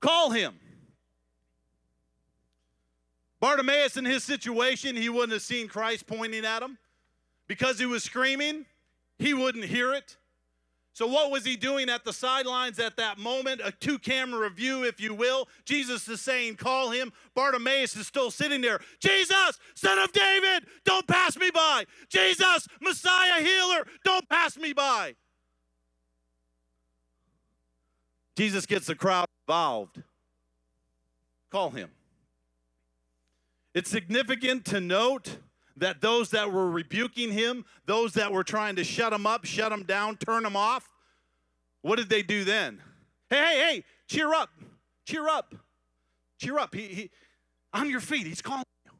Call 0.00 0.30
him. 0.30 0.54
Bartimaeus, 3.40 3.96
in 3.96 4.04
his 4.04 4.24
situation, 4.24 4.96
he 4.96 5.08
wouldn't 5.08 5.32
have 5.32 5.42
seen 5.42 5.68
Christ 5.68 6.06
pointing 6.06 6.44
at 6.44 6.62
him. 6.62 6.78
Because 7.48 7.78
he 7.78 7.86
was 7.86 8.02
screaming, 8.02 8.66
he 9.18 9.34
wouldn't 9.34 9.64
hear 9.64 9.92
it. 9.92 10.16
So, 10.96 11.06
what 11.06 11.30
was 11.30 11.44
he 11.44 11.56
doing 11.56 11.90
at 11.90 12.04
the 12.06 12.12
sidelines 12.14 12.78
at 12.78 12.96
that 12.96 13.18
moment? 13.18 13.60
A 13.62 13.70
two 13.70 13.98
camera 13.98 14.48
view, 14.48 14.82
if 14.82 14.98
you 14.98 15.12
will. 15.12 15.46
Jesus 15.66 16.08
is 16.08 16.22
saying, 16.22 16.56
Call 16.56 16.90
him. 16.90 17.12
Bartimaeus 17.34 17.94
is 17.96 18.06
still 18.06 18.30
sitting 18.30 18.62
there. 18.62 18.80
Jesus, 18.98 19.60
son 19.74 19.98
of 19.98 20.10
David, 20.12 20.64
don't 20.86 21.06
pass 21.06 21.36
me 21.36 21.50
by. 21.50 21.84
Jesus, 22.08 22.66
Messiah, 22.80 23.42
healer, 23.44 23.86
don't 24.06 24.26
pass 24.30 24.56
me 24.56 24.72
by. 24.72 25.14
Jesus 28.34 28.64
gets 28.64 28.86
the 28.86 28.94
crowd 28.94 29.26
involved. 29.46 30.02
Call 31.52 31.72
him. 31.72 31.90
It's 33.74 33.90
significant 33.90 34.64
to 34.64 34.80
note 34.80 35.36
that 35.76 36.00
those 36.00 36.30
that 36.30 36.52
were 36.52 36.70
rebuking 36.70 37.32
him, 37.32 37.64
those 37.84 38.14
that 38.14 38.32
were 38.32 38.44
trying 38.44 38.76
to 38.76 38.84
shut 38.84 39.12
him 39.12 39.26
up, 39.26 39.44
shut 39.44 39.72
him 39.72 39.82
down, 39.82 40.16
turn 40.16 40.44
him 40.44 40.56
off, 40.56 40.88
what 41.82 41.96
did 41.96 42.08
they 42.08 42.22
do 42.22 42.44
then? 42.44 42.82
Hey, 43.30 43.36
hey, 43.36 43.58
hey, 43.58 43.84
cheer 44.08 44.32
up, 44.34 44.50
cheer 45.04 45.28
up, 45.28 45.54
cheer 46.40 46.58
up. 46.58 46.74
He, 46.74 46.86
he 46.86 47.10
on 47.72 47.90
your 47.90 48.00
feet, 48.00 48.26
he's 48.26 48.42
calling 48.42 48.64
you. 48.84 48.92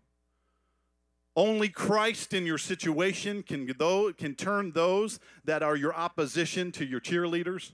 Only 1.34 1.68
Christ 1.68 2.32
in 2.32 2.46
your 2.46 2.58
situation 2.58 3.42
can, 3.42 3.66
can 3.66 4.34
turn 4.34 4.72
those 4.72 5.18
that 5.44 5.62
are 5.62 5.76
your 5.76 5.94
opposition 5.94 6.72
to 6.72 6.84
your 6.84 7.00
cheerleaders. 7.00 7.72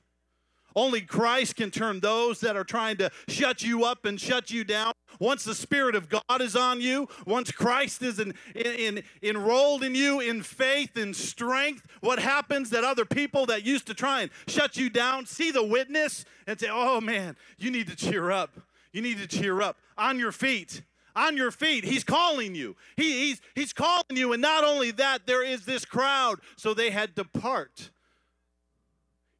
Only 0.74 1.00
Christ 1.00 1.56
can 1.56 1.70
turn 1.70 2.00
those 2.00 2.40
that 2.40 2.56
are 2.56 2.64
trying 2.64 2.96
to 2.98 3.10
shut 3.28 3.62
you 3.62 3.84
up 3.84 4.04
and 4.04 4.20
shut 4.20 4.50
you 4.50 4.64
down. 4.64 4.92
Once 5.18 5.44
the 5.44 5.54
Spirit 5.54 5.94
of 5.94 6.08
God 6.08 6.40
is 6.40 6.56
on 6.56 6.80
you, 6.80 7.08
once 7.26 7.52
Christ 7.52 8.02
is 8.02 8.18
in, 8.18 8.34
in, 8.54 9.02
enrolled 9.22 9.82
in 9.82 9.94
you 9.94 10.20
in 10.20 10.42
faith 10.42 10.96
and 10.96 11.14
strength, 11.14 11.86
what 12.00 12.18
happens 12.18 12.70
that 12.70 12.84
other 12.84 13.04
people 13.04 13.46
that 13.46 13.64
used 13.64 13.86
to 13.86 13.94
try 13.94 14.22
and 14.22 14.30
shut 14.46 14.76
you 14.76 14.90
down 14.90 15.26
see 15.26 15.50
the 15.50 15.64
witness 15.64 16.24
and 16.46 16.58
say, 16.58 16.68
oh 16.70 17.00
man, 17.00 17.36
you 17.58 17.70
need 17.70 17.88
to 17.88 17.96
cheer 17.96 18.30
up. 18.30 18.60
You 18.92 19.02
need 19.02 19.18
to 19.18 19.26
cheer 19.26 19.60
up 19.62 19.76
on 19.96 20.18
your 20.18 20.32
feet. 20.32 20.82
On 21.14 21.36
your 21.36 21.50
feet. 21.50 21.84
He's 21.84 22.04
calling 22.04 22.54
you. 22.54 22.76
He, 22.96 23.28
he's, 23.28 23.40
he's 23.54 23.72
calling 23.72 24.16
you. 24.16 24.32
And 24.32 24.40
not 24.40 24.64
only 24.64 24.90
that, 24.92 25.26
there 25.26 25.44
is 25.44 25.64
this 25.64 25.84
crowd. 25.84 26.40
So 26.56 26.72
they 26.72 26.90
had 26.90 27.16
to 27.16 27.24
part 27.24 27.90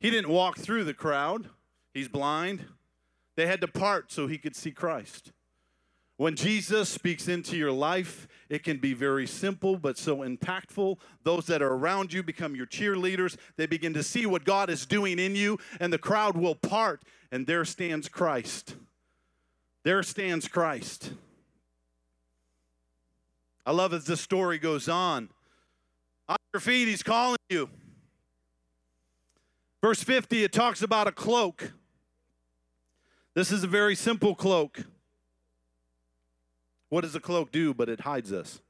he 0.03 0.11
didn't 0.11 0.31
walk 0.31 0.59
through 0.59 0.83
the 0.85 0.93
crowd, 0.93 1.49
he's 1.95 2.09
blind. 2.09 2.67
They 3.37 3.47
had 3.47 3.61
to 3.63 3.69
part 3.69 4.13
so 4.13 4.27
he 4.27 4.37
could 4.37 4.57
see 4.57 4.73
Christ. 4.73 5.33
When 6.19 6.37
Jesus 6.37 6.89
speaks 6.89 7.29
into 7.29 7.57
your 7.57 7.73
life, 7.73 8.29
it 8.51 8.63
can 8.63 8.77
be 8.77 8.95
very 8.95 9.27
simple 9.27 9.79
but 9.79 9.97
so 9.97 10.19
impactful. 10.19 10.99
Those 11.23 11.47
that 11.47 11.63
are 11.63 11.73
around 11.73 12.13
you 12.13 12.23
become 12.23 12.55
your 12.55 12.67
cheerleaders. 12.67 13.37
They 13.57 13.67
begin 13.67 13.95
to 13.95 14.03
see 14.03 14.27
what 14.27 14.45
God 14.45 14.69
is 14.71 14.85
doing 14.87 15.19
in 15.19 15.35
you, 15.35 15.59
and 15.81 15.93
the 15.93 15.99
crowd 15.99 16.37
will 16.37 16.55
part, 16.55 17.03
and 17.31 17.47
there 17.47 17.65
stands 17.65 18.09
Christ. 18.09 18.77
There 19.85 20.03
stands 20.03 20.47
Christ. 20.49 21.13
I 23.65 23.71
love 23.71 23.95
as 23.95 24.05
the 24.05 24.17
story 24.17 24.59
goes 24.59 24.89
on. 24.89 25.31
On 26.29 26.37
your 26.53 26.61
feet, 26.61 26.89
he's 26.89 27.03
calling 27.03 27.39
you. 27.49 27.71
Verse 29.83 30.01
50, 30.01 30.45
it 30.45 30.53
talks 30.53 30.81
about 30.81 31.09
a 31.09 31.13
cloak. 31.13 31.73
This 33.35 33.51
is 33.51 33.65
a 33.65 33.67
very 33.67 33.97
simple 33.97 34.37
cloak. 34.37 34.85
What 36.89 37.01
does 37.01 37.17
a 37.17 37.21
cloak 37.21 37.51
do? 37.51 37.75
But 37.75 37.89
it 37.89 38.01
hides 38.01 38.33
us. 38.33 38.61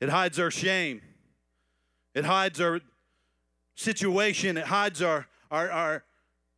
It 0.00 0.08
hides 0.08 0.40
our 0.40 0.50
shame. 0.50 1.02
It 2.14 2.24
hides 2.24 2.60
our 2.60 2.80
situation. 3.76 4.56
It 4.56 4.66
hides 4.66 5.00
our, 5.00 5.28
our, 5.52 5.70
our, 5.70 6.04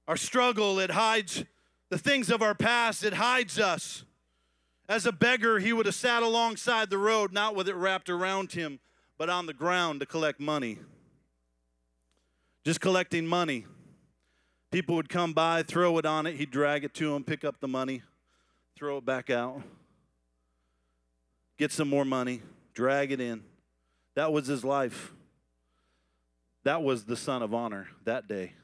our 0.09 0.16
struggle. 0.16 0.78
It 0.78 0.93
hides 0.93 1.45
the 1.90 1.99
things 1.99 2.31
of 2.31 2.40
our 2.40 2.54
past. 2.54 3.04
It 3.04 3.14
hides 3.14 3.59
us. 3.59 4.04
As 4.88 5.04
a 5.04 5.12
beggar, 5.12 5.59
he 5.59 5.75
would 5.75 5.85
have 5.85 5.95
sat 5.95 6.23
alongside 6.23 6.88
the 6.88 6.99
road, 6.99 7.31
not 7.31 7.54
with 7.54 7.69
it 7.69 7.75
wrapped 7.75 8.09
around 8.09 8.52
him 8.52 8.81
but 9.18 9.30
on 9.30 9.47
the 9.47 9.54
ground 9.54 10.00
to 10.00 10.06
collect 10.06 10.40
money. 10.40 10.78
Just 12.64 12.80
collecting 12.80 13.26
money. 13.26 13.66
People 14.71 14.97
would 14.97 15.09
come 15.09 15.33
by, 15.33 15.62
throw 15.62 15.99
it 15.99 16.06
on 16.06 16.26
it, 16.26 16.37
he'd 16.37 16.50
drag 16.50 16.83
it 16.83 16.94
to 16.94 17.12
them, 17.12 17.23
pick 17.23 17.44
up 17.44 17.61
the 17.61 17.68
money, 17.68 18.02
throw 18.76 18.99
it 18.99 19.04
back 19.04 19.30
out, 19.30 19.62
get 21.59 21.71
some 21.71 21.88
more 21.88 22.04
money, 22.04 22.42
drag 22.73 23.12
it 23.12 23.21
in. 23.21 23.44
That 24.16 24.33
was 24.33 24.49
his 24.49 24.64
life. 24.64 25.12
That 26.64 26.83
was 26.83 27.04
the 27.04 27.16
son 27.16 27.42
of 27.42 27.54
honor 27.54 27.88
that 28.04 28.26
day. 28.26 28.54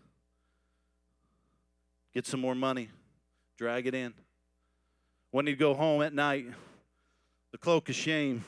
Get 2.13 2.27
some 2.27 2.41
more 2.41 2.57
money, 2.57 2.89
drag 3.57 3.87
it 3.87 3.95
in. 3.95 4.13
When 5.31 5.47
he'd 5.47 5.59
go 5.59 5.75
home 5.75 6.03
at 6.03 6.13
night, 6.13 6.47
the 7.53 7.59
cloak 7.59 7.89
of 7.89 7.95
shame, 7.95 8.45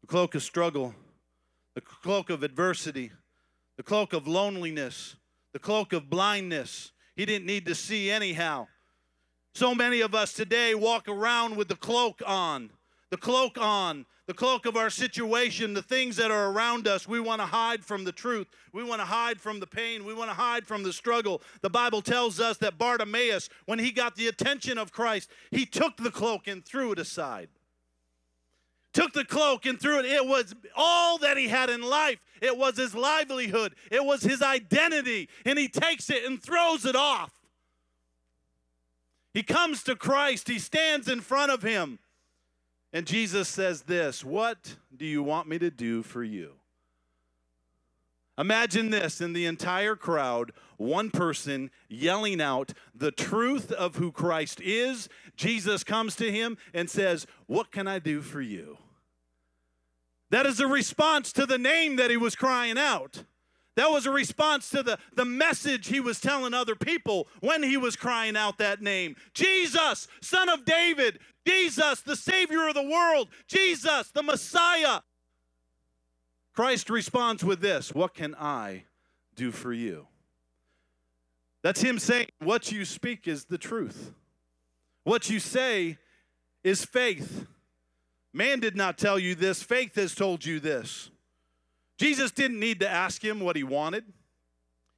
the 0.00 0.08
cloak 0.08 0.34
of 0.34 0.42
struggle, 0.42 0.94
the 1.74 1.80
cloak 1.80 2.30
of 2.30 2.42
adversity, 2.42 3.10
the 3.76 3.82
cloak 3.82 4.12
of 4.12 4.28
loneliness, 4.28 5.16
the 5.52 5.58
cloak 5.58 5.92
of 5.92 6.08
blindness. 6.08 6.92
He 7.16 7.26
didn't 7.26 7.46
need 7.46 7.66
to 7.66 7.74
see 7.74 8.10
anyhow. 8.10 8.68
So 9.54 9.74
many 9.74 10.00
of 10.00 10.14
us 10.14 10.32
today 10.32 10.74
walk 10.74 11.08
around 11.08 11.56
with 11.56 11.68
the 11.68 11.76
cloak 11.76 12.22
on, 12.26 12.70
the 13.10 13.16
cloak 13.16 13.56
on, 13.58 14.06
the 14.26 14.34
cloak 14.34 14.66
of 14.66 14.76
our 14.76 14.90
situation, 14.90 15.74
the 15.74 15.82
things 15.82 16.16
that 16.16 16.30
are 16.30 16.50
around 16.50 16.88
us. 16.88 17.06
We 17.06 17.20
want 17.20 17.40
to 17.40 17.46
hide 17.46 17.84
from 17.84 18.04
the 18.04 18.12
truth. 18.12 18.46
We 18.72 18.82
want 18.82 19.00
to 19.00 19.06
hide 19.06 19.40
from 19.40 19.60
the 19.60 19.66
pain. 19.66 20.04
We 20.04 20.14
want 20.14 20.30
to 20.30 20.34
hide 20.34 20.66
from 20.66 20.82
the 20.82 20.92
struggle. 20.92 21.42
The 21.60 21.70
Bible 21.70 22.00
tells 22.00 22.40
us 22.40 22.56
that 22.58 22.78
Bartimaeus, 22.78 23.48
when 23.66 23.78
he 23.78 23.90
got 23.90 24.16
the 24.16 24.28
attention 24.28 24.78
of 24.78 24.92
Christ, 24.92 25.30
he 25.50 25.66
took 25.66 25.96
the 25.98 26.10
cloak 26.10 26.48
and 26.48 26.64
threw 26.64 26.92
it 26.92 26.98
aside 26.98 27.48
took 28.94 29.12
the 29.12 29.24
cloak 29.24 29.66
and 29.66 29.78
threw 29.78 29.98
it. 29.98 30.06
It 30.06 30.26
was 30.26 30.54
all 30.74 31.18
that 31.18 31.36
he 31.36 31.48
had 31.48 31.68
in 31.68 31.82
life. 31.82 32.20
It 32.40 32.56
was 32.56 32.78
his 32.78 32.94
livelihood. 32.94 33.74
It 33.90 34.04
was 34.04 34.22
his 34.22 34.40
identity. 34.40 35.28
And 35.44 35.58
he 35.58 35.68
takes 35.68 36.08
it 36.08 36.24
and 36.24 36.42
throws 36.42 36.86
it 36.86 36.96
off. 36.96 37.32
He 39.34 39.42
comes 39.42 39.82
to 39.82 39.96
Christ. 39.96 40.48
He 40.48 40.58
stands 40.58 41.08
in 41.08 41.20
front 41.20 41.50
of 41.50 41.62
him. 41.62 41.98
And 42.92 43.06
Jesus 43.06 43.48
says 43.48 43.82
this 43.82 44.24
What 44.24 44.76
do 44.96 45.04
you 45.04 45.22
want 45.22 45.48
me 45.48 45.58
to 45.58 45.70
do 45.70 46.02
for 46.02 46.22
you? 46.22 46.52
Imagine 48.36 48.90
this 48.90 49.20
in 49.20 49.32
the 49.32 49.46
entire 49.46 49.94
crowd, 49.94 50.52
one 50.76 51.10
person 51.10 51.70
yelling 51.88 52.40
out 52.40 52.72
the 52.94 53.12
truth 53.12 53.70
of 53.70 53.96
who 53.96 54.10
Christ 54.10 54.60
is. 54.60 55.08
Jesus 55.36 55.84
comes 55.84 56.16
to 56.16 56.30
him 56.30 56.56
and 56.72 56.90
says, 56.90 57.26
What 57.46 57.70
can 57.70 57.86
I 57.86 57.98
do 57.98 58.20
for 58.20 58.40
you? 58.40 58.78
That 60.30 60.46
is 60.46 60.60
a 60.60 60.66
response 60.66 61.32
to 61.34 61.46
the 61.46 61.58
name 61.58 61.96
that 61.96 62.10
he 62.10 62.16
was 62.16 62.34
crying 62.34 62.78
out. 62.78 63.24
That 63.76 63.90
was 63.90 64.06
a 64.06 64.10
response 64.10 64.70
to 64.70 64.82
the, 64.82 64.98
the 65.14 65.24
message 65.24 65.88
he 65.88 66.00
was 66.00 66.20
telling 66.20 66.54
other 66.54 66.76
people 66.76 67.28
when 67.40 67.62
he 67.62 67.76
was 67.76 67.96
crying 67.96 68.36
out 68.36 68.58
that 68.58 68.80
name 68.80 69.16
Jesus, 69.32 70.06
Son 70.20 70.48
of 70.48 70.64
David, 70.64 71.18
Jesus, 71.46 72.00
the 72.00 72.16
Savior 72.16 72.68
of 72.68 72.74
the 72.74 72.88
world, 72.88 73.28
Jesus, 73.48 74.10
the 74.10 74.22
Messiah. 74.22 75.00
Christ 76.54 76.88
responds 76.88 77.42
with 77.42 77.60
this 77.60 77.92
What 77.92 78.14
can 78.14 78.34
I 78.36 78.84
do 79.34 79.50
for 79.50 79.72
you? 79.72 80.06
That's 81.62 81.80
him 81.80 81.98
saying, 81.98 82.28
What 82.38 82.70
you 82.70 82.84
speak 82.84 83.26
is 83.26 83.46
the 83.46 83.58
truth. 83.58 84.12
What 85.02 85.28
you 85.28 85.40
say 85.40 85.98
is 86.62 86.84
faith. 86.84 87.46
Man 88.34 88.58
did 88.58 88.76
not 88.76 88.98
tell 88.98 89.16
you 89.16 89.36
this, 89.36 89.62
faith 89.62 89.94
has 89.94 90.12
told 90.12 90.44
you 90.44 90.58
this. 90.58 91.10
Jesus 91.96 92.32
didn't 92.32 92.58
need 92.58 92.80
to 92.80 92.88
ask 92.88 93.24
him 93.24 93.38
what 93.38 93.54
he 93.54 93.62
wanted. 93.62 94.04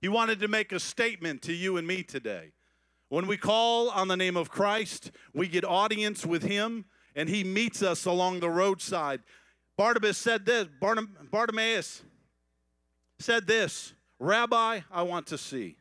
He 0.00 0.08
wanted 0.08 0.40
to 0.40 0.48
make 0.48 0.72
a 0.72 0.80
statement 0.80 1.42
to 1.42 1.52
you 1.52 1.76
and 1.76 1.86
me 1.86 2.02
today. 2.02 2.52
When 3.10 3.26
we 3.26 3.36
call 3.36 3.90
on 3.90 4.08
the 4.08 4.16
name 4.16 4.38
of 4.38 4.48
Christ, 4.48 5.10
we 5.34 5.48
get 5.48 5.64
audience 5.64 6.24
with 6.24 6.44
him 6.44 6.86
and 7.14 7.28
he 7.28 7.44
meets 7.44 7.82
us 7.82 8.06
along 8.06 8.40
the 8.40 8.48
roadside. 8.48 9.20
Barnabas 9.76 10.16
said 10.16 10.46
this, 10.46 10.66
Barnab- 10.80 11.30
Bartimaeus 11.30 12.02
said 13.18 13.46
this 13.46 13.92
Rabbi, 14.18 14.80
I 14.90 15.02
want 15.02 15.26
to 15.26 15.36
see. 15.36 15.76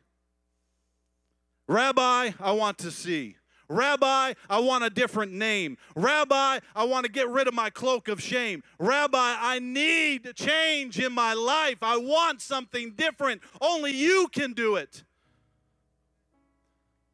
Rabbi, 1.66 2.32
I 2.38 2.52
want 2.52 2.76
to 2.78 2.90
see. 2.90 3.36
Rabbi, 3.68 4.34
I 4.48 4.58
want 4.60 4.84
a 4.84 4.90
different 4.90 5.32
name. 5.32 5.76
Rabbi, 5.94 6.60
I 6.74 6.84
want 6.84 7.06
to 7.06 7.12
get 7.12 7.28
rid 7.28 7.48
of 7.48 7.54
my 7.54 7.70
cloak 7.70 8.08
of 8.08 8.20
shame. 8.20 8.62
Rabbi, 8.78 9.36
I 9.40 9.58
need 9.58 10.32
change 10.36 10.98
in 10.98 11.12
my 11.12 11.34
life. 11.34 11.78
I 11.82 11.96
want 11.96 12.40
something 12.40 12.92
different. 12.92 13.42
Only 13.60 13.92
you 13.92 14.28
can 14.32 14.52
do 14.52 14.76
it. 14.76 15.04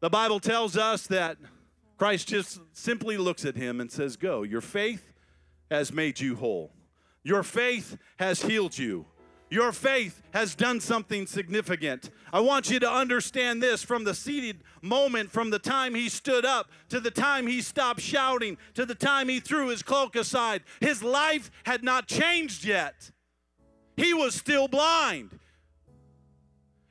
The 0.01 0.11
Bible 0.11 0.41
tells 0.41 0.77
us 0.77 1.07
that 1.07 1.39
Christ 1.97 2.29
just 2.29 2.61
simply 2.73 3.17
looks 3.17 3.45
at 3.45 3.55
him 3.55 3.81
and 3.81 3.91
says, 3.91 4.17
Go, 4.17 4.43
your 4.43 4.61
faith 4.61 5.13
has 5.71 5.93
made 5.93 6.21
you 6.21 6.35
whole. 6.37 6.73
Your 7.23 7.43
faith 7.45 7.97
has 8.19 8.43
healed 8.43 8.77
you. 8.77 9.07
Your 9.53 9.73
faith 9.73 10.23
has 10.33 10.55
done 10.55 10.81
something 10.81 11.27
significant. 11.27 12.09
I 12.33 12.41
want 12.41 12.71
you 12.71 12.81
to 12.81 12.91
understand 12.91 13.63
this 13.63 13.83
from 13.83 14.03
the 14.03 14.15
seated 14.15 14.65
moment, 14.81 15.31
from 15.31 15.51
the 15.51 15.59
time 15.59 15.95
he 15.95 16.09
stood 16.09 16.47
up 16.47 16.71
to 16.89 17.01
the 17.01 17.11
time 17.11 17.47
he 17.47 17.61
stopped 17.61 18.01
shouting, 18.01 18.57
to 18.73 18.87
the 18.87 18.95
time 18.95 19.29
he 19.29 19.41
threw 19.41 19.69
his 19.69 19.83
cloak 19.83 20.17
aside. 20.17 20.63
His 20.81 21.03
life 21.03 21.51
had 21.65 21.85
not 21.85 22.07
changed 22.07 22.65
yet. 22.65 23.11
He 23.95 24.15
was 24.15 24.35
still 24.35 24.69
blind. 24.69 25.39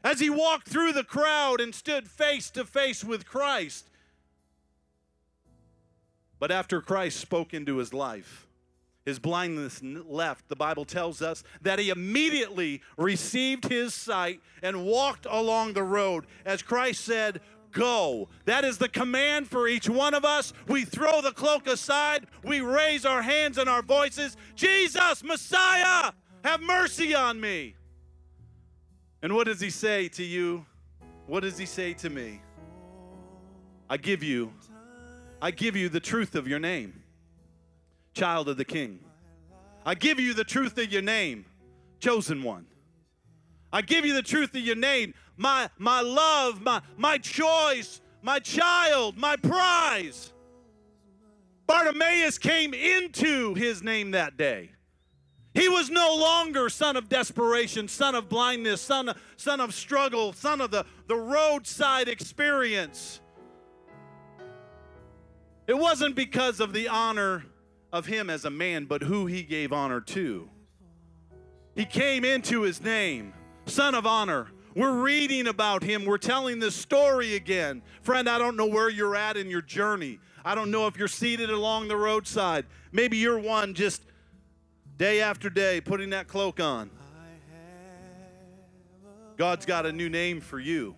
As 0.03 0.19
he 0.19 0.29
walked 0.29 0.69
through 0.69 0.93
the 0.93 1.03
crowd 1.03 1.61
and 1.61 1.73
stood 1.73 2.07
face 2.07 2.51
to 2.51 2.63
face 2.63 3.03
with 3.03 3.25
Christ. 3.25 3.89
But 6.37 6.51
after 6.51 6.79
Christ 6.79 7.19
spoke 7.19 7.55
into 7.55 7.77
his 7.77 7.91
life, 7.91 8.45
his 9.05 9.17
blindness 9.19 9.81
left, 9.83 10.47
the 10.47 10.55
Bible 10.55 10.85
tells 10.85 11.21
us 11.21 11.43
that 11.61 11.79
he 11.79 11.89
immediately 11.89 12.81
received 12.97 13.67
his 13.67 13.93
sight 13.93 14.41
and 14.61 14.85
walked 14.85 15.25
along 15.29 15.73
the 15.73 15.83
road. 15.83 16.27
As 16.45 16.61
Christ 16.61 17.03
said, 17.03 17.41
Go. 17.71 18.27
That 18.45 18.65
is 18.65 18.77
the 18.77 18.89
command 18.89 19.47
for 19.47 19.67
each 19.67 19.89
one 19.89 20.13
of 20.13 20.25
us. 20.25 20.51
We 20.67 20.83
throw 20.83 21.21
the 21.21 21.31
cloak 21.31 21.67
aside, 21.67 22.27
we 22.43 22.59
raise 22.59 23.05
our 23.05 23.21
hands 23.21 23.57
and 23.57 23.69
our 23.69 23.81
voices 23.81 24.35
Jesus, 24.55 25.23
Messiah, 25.23 26.11
have 26.43 26.61
mercy 26.61 27.15
on 27.15 27.39
me. 27.39 27.75
And 29.21 29.33
what 29.35 29.47
does 29.47 29.61
he 29.61 29.69
say 29.69 30.09
to 30.09 30.23
you? 30.23 30.65
What 31.27 31.41
does 31.43 31.57
he 31.57 31.65
say 31.65 31.93
to 31.93 32.09
me? 32.09 32.41
I 33.89 33.97
give 33.97 34.21
you, 34.21 34.51
I 35.41 35.51
give 35.51 35.75
you 35.75 35.87
the 35.87 35.99
truth 35.99 36.35
of 36.35 36.47
your 36.47 36.59
name 36.59 37.01
child 38.13 38.49
of 38.49 38.57
the 38.57 38.65
king. 38.65 38.99
I 39.85 39.95
give 39.95 40.19
you 40.19 40.33
the 40.33 40.43
truth 40.43 40.77
of 40.77 40.91
your 40.91 41.01
name, 41.01 41.45
chosen 41.99 42.43
one. 42.43 42.65
I 43.73 43.81
give 43.81 44.05
you 44.05 44.13
the 44.13 44.21
truth 44.21 44.53
of 44.55 44.61
your 44.61 44.75
name, 44.75 45.13
my, 45.37 45.69
my 45.77 46.01
love, 46.01 46.61
my, 46.61 46.81
my 46.97 47.17
choice, 47.17 48.01
my 48.21 48.39
child, 48.39 49.17
my 49.17 49.37
prize. 49.37 50.33
Bartimaeus 51.67 52.37
came 52.37 52.73
into 52.73 53.53
his 53.53 53.81
name 53.81 54.11
that 54.11 54.37
day. 54.37 54.71
He 55.53 55.67
was 55.67 55.89
no 55.89 56.15
longer 56.15 56.69
son 56.69 56.95
of 56.95 57.09
desperation, 57.09 57.87
son 57.87 58.15
of 58.15 58.29
blindness, 58.29 58.81
son 58.81 59.09
of, 59.09 59.21
son 59.35 59.59
of 59.59 59.73
struggle, 59.73 60.33
son 60.33 60.61
of 60.61 60.71
the, 60.71 60.85
the 61.07 61.15
roadside 61.15 62.07
experience. 62.07 63.19
It 65.67 65.77
wasn't 65.77 66.15
because 66.15 66.59
of 66.59 66.73
the 66.73 66.87
honor 66.87 67.45
of 67.91 68.05
him 68.05 68.29
as 68.29 68.45
a 68.45 68.49
man, 68.49 68.85
but 68.85 69.03
who 69.03 69.25
he 69.25 69.43
gave 69.43 69.73
honor 69.73 70.01
to. 70.01 70.49
He 71.75 71.85
came 71.85 72.25
into 72.25 72.61
his 72.61 72.81
name, 72.81 73.33
Son 73.65 73.95
of 73.95 74.05
Honor. 74.05 74.47
We're 74.75 75.01
reading 75.01 75.47
about 75.47 75.83
him. 75.83 76.05
We're 76.05 76.17
telling 76.17 76.59
this 76.59 76.75
story 76.75 77.35
again. 77.35 77.81
Friend, 78.01 78.29
I 78.29 78.37
don't 78.37 78.55
know 78.55 78.67
where 78.67 78.89
you're 78.89 79.15
at 79.15 79.35
in 79.35 79.49
your 79.49 79.61
journey. 79.61 80.19
I 80.45 80.55
don't 80.55 80.71
know 80.71 80.87
if 80.87 80.97
you're 80.97 81.07
seated 81.07 81.49
along 81.49 81.87
the 81.87 81.97
roadside. 81.97 82.65
Maybe 82.91 83.17
you're 83.17 83.39
one 83.39 83.73
just 83.73 84.01
day 84.97 85.21
after 85.21 85.49
day 85.49 85.81
putting 85.81 86.11
that 86.11 86.27
cloak 86.27 86.59
on. 86.59 86.89
God's 89.37 89.65
got 89.65 89.85
a 89.85 89.91
new 89.91 90.09
name 90.09 90.39
for 90.39 90.59
you. 90.59 90.95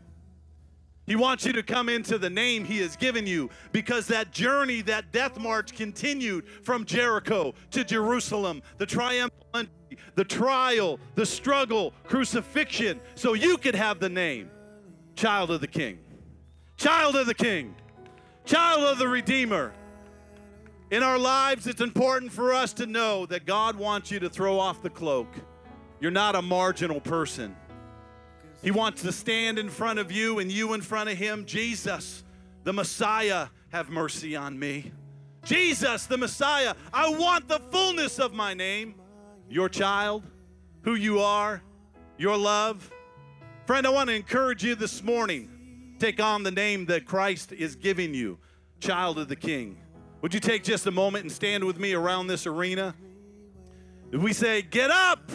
He 1.05 1.15
wants 1.15 1.45
you 1.45 1.51
to 1.53 1.63
come 1.63 1.89
into 1.89 2.17
the 2.17 2.29
name 2.29 2.63
He 2.63 2.79
has 2.79 2.95
given 2.95 3.27
you 3.27 3.49
because 3.71 4.07
that 4.07 4.31
journey, 4.31 4.81
that 4.83 5.11
death 5.11 5.37
march 5.37 5.75
continued 5.75 6.47
from 6.63 6.85
Jericho 6.85 7.53
to 7.71 7.83
Jerusalem, 7.83 8.61
the 8.77 8.85
triumphal 8.85 9.45
entry, 9.53 9.97
the 10.15 10.23
trial, 10.23 10.99
the 11.15 11.25
struggle, 11.25 11.93
crucifixion, 12.05 13.01
so 13.15 13.33
you 13.33 13.57
could 13.57 13.75
have 13.75 13.99
the 13.99 14.09
name 14.09 14.49
Child 15.15 15.51
of 15.51 15.61
the 15.61 15.67
King, 15.67 15.99
Child 16.77 17.15
of 17.15 17.27
the 17.27 17.35
King, 17.35 17.75
Child 18.45 18.83
of 18.83 18.97
the 18.97 19.07
Redeemer. 19.07 19.73
In 20.89 21.03
our 21.03 21.17
lives, 21.17 21.67
it's 21.67 21.81
important 21.81 22.31
for 22.31 22.53
us 22.53 22.71
to 22.73 22.85
know 22.85 23.25
that 23.25 23.45
God 23.45 23.75
wants 23.75 24.11
you 24.11 24.19
to 24.19 24.29
throw 24.29 24.59
off 24.59 24.81
the 24.81 24.89
cloak. 24.89 25.27
You're 25.99 26.11
not 26.11 26.35
a 26.35 26.41
marginal 26.41 27.01
person. 27.01 27.55
He 28.63 28.71
wants 28.71 29.01
to 29.01 29.11
stand 29.11 29.59
in 29.59 29.69
front 29.69 29.99
of 29.99 30.11
you 30.11 30.39
and 30.39 30.51
you 30.51 30.73
in 30.73 30.81
front 30.81 31.09
of 31.09 31.17
him. 31.17 31.45
Jesus, 31.45 32.23
the 32.63 32.71
Messiah, 32.71 33.47
have 33.69 33.89
mercy 33.89 34.35
on 34.35 34.57
me. 34.57 34.91
Jesus, 35.43 36.05
the 36.05 36.17
Messiah, 36.17 36.73
I 36.93 37.09
want 37.09 37.49
the 37.49 37.59
fullness 37.59 38.19
of 38.19 38.33
my 38.33 38.53
name. 38.53 38.95
Your 39.49 39.67
child, 39.67 40.23
who 40.83 40.95
you 40.95 41.19
are, 41.19 41.61
your 42.17 42.37
love. 42.37 42.89
Friend, 43.65 43.85
I 43.85 43.89
want 43.89 44.09
to 44.09 44.15
encourage 44.15 44.63
you 44.63 44.75
this 44.75 45.03
morning. 45.03 45.95
Take 45.99 46.21
on 46.21 46.43
the 46.43 46.51
name 46.51 46.85
that 46.85 47.05
Christ 47.05 47.51
is 47.51 47.75
giving 47.75 48.13
you, 48.13 48.37
child 48.79 49.19
of 49.19 49.27
the 49.27 49.35
King. 49.35 49.77
Would 50.21 50.33
you 50.33 50.39
take 50.39 50.63
just 50.63 50.87
a 50.87 50.91
moment 50.91 51.23
and 51.23 51.31
stand 51.31 51.65
with 51.65 51.77
me 51.77 51.93
around 51.93 52.27
this 52.27 52.47
arena? 52.47 52.95
If 54.13 54.21
we 54.21 54.31
say, 54.31 54.61
Get 54.61 54.89
up, 54.89 55.29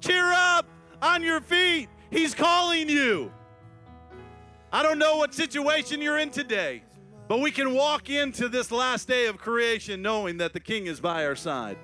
cheer 0.00 0.30
up, 0.32 0.66
on 1.02 1.22
your 1.22 1.40
feet, 1.40 1.88
He's 2.10 2.34
calling 2.34 2.88
you. 2.88 3.32
I 4.72 4.82
don't 4.82 4.98
know 4.98 5.16
what 5.16 5.34
situation 5.34 6.02
you're 6.02 6.18
in 6.18 6.30
today, 6.30 6.82
but 7.26 7.40
we 7.40 7.50
can 7.50 7.74
walk 7.74 8.10
into 8.10 8.48
this 8.48 8.70
last 8.70 9.08
day 9.08 9.26
of 9.26 9.38
creation 9.38 10.02
knowing 10.02 10.38
that 10.38 10.52
the 10.52 10.60
King 10.60 10.86
is 10.86 11.00
by 11.00 11.24
our 11.24 11.36
side. 11.36 11.78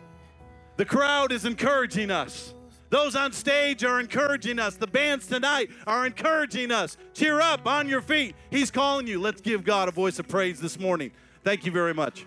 The 0.77 0.85
crowd 0.85 1.33
is 1.33 1.45
encouraging 1.45 2.11
us. 2.11 2.55
Those 2.91 3.17
on 3.17 3.33
stage 3.33 3.83
are 3.85 4.01
encouraging 4.01 4.59
us. 4.59 4.77
The 4.77 4.87
bands 4.87 5.27
tonight 5.27 5.71
are 5.87 6.07
encouraging 6.07 6.71
us. 6.71 6.97
Cheer 7.13 7.41
up 7.41 7.67
on 7.67 7.89
your 7.89 8.03
feet. 8.03 8.37
He's 8.51 8.71
calling 8.71 9.07
you. 9.07 9.21
Let's 9.21 9.41
give 9.41 9.65
God 9.65 9.89
a 9.89 9.93
voice 9.93 10.19
of 10.19 10.29
praise 10.29 10.61
this 10.61 10.79
morning. 10.79 11.11
Thank 11.43 11.67
you 11.67 11.73
very 11.73 11.95
much. 11.95 12.27